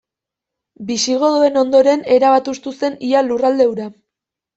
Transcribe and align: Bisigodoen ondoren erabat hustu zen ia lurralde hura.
Bisigodoen 0.85 1.59
ondoren 1.61 2.01
erabat 2.15 2.49
hustu 2.53 2.73
zen 2.79 2.97
ia 3.11 3.23
lurralde 3.27 3.69
hura. 3.75 3.87